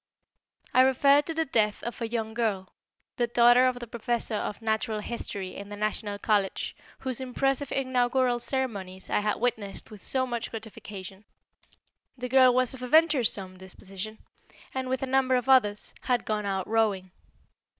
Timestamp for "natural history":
4.59-5.55